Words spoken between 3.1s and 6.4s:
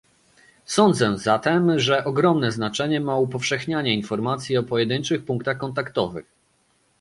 upowszechnianie informacji o pojedynczych punktach kontaktowych